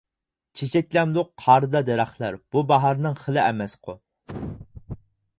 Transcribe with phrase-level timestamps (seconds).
[0.59, 3.97] چېچەكلەمدۇ قاردا دەرەخلەر، بۇ باھارنىڭ خىلى ئەمەسقۇ.